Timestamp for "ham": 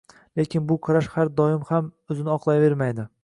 1.73-1.93